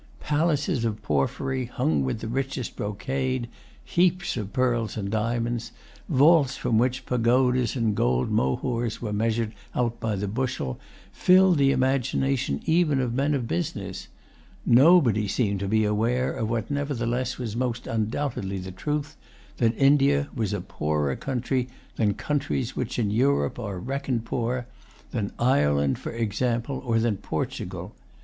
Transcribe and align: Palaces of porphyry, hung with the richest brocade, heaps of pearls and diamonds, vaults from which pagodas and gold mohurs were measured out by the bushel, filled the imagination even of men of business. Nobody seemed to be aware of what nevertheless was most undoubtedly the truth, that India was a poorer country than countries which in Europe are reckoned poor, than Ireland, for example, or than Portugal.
Palaces 0.19 0.83
of 0.83 1.03
porphyry, 1.03 1.65
hung 1.65 2.03
with 2.03 2.21
the 2.21 2.27
richest 2.27 2.75
brocade, 2.75 3.47
heaps 3.85 4.35
of 4.35 4.51
pearls 4.51 4.97
and 4.97 5.11
diamonds, 5.11 5.71
vaults 6.09 6.57
from 6.57 6.79
which 6.79 7.05
pagodas 7.05 7.75
and 7.75 7.93
gold 7.95 8.31
mohurs 8.31 8.99
were 8.99 9.13
measured 9.13 9.53
out 9.75 9.99
by 9.99 10.15
the 10.15 10.27
bushel, 10.27 10.79
filled 11.11 11.59
the 11.59 11.69
imagination 11.71 12.63
even 12.65 12.99
of 12.99 13.13
men 13.13 13.35
of 13.35 13.47
business. 13.47 14.07
Nobody 14.65 15.27
seemed 15.27 15.59
to 15.59 15.67
be 15.67 15.85
aware 15.85 16.33
of 16.33 16.49
what 16.49 16.71
nevertheless 16.71 17.37
was 17.37 17.55
most 17.55 17.85
undoubtedly 17.85 18.57
the 18.57 18.71
truth, 18.71 19.15
that 19.57 19.77
India 19.77 20.29
was 20.35 20.51
a 20.51 20.61
poorer 20.61 21.15
country 21.15 21.67
than 21.97 22.15
countries 22.15 22.75
which 22.75 22.97
in 22.97 23.11
Europe 23.11 23.59
are 23.59 23.77
reckoned 23.77 24.25
poor, 24.25 24.65
than 25.11 25.31
Ireland, 25.37 25.99
for 25.99 26.09
example, 26.11 26.81
or 26.83 26.97
than 26.97 27.17
Portugal. 27.17 27.93